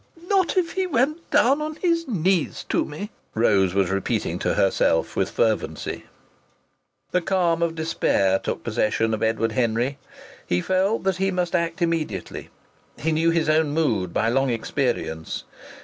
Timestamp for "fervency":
5.29-6.05